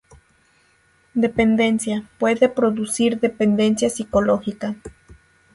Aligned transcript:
Dependencia: 1.13 2.09
Puede 2.17 2.49
producir 2.49 3.19
dependencia 3.19 3.87
psicológica. 3.91 4.75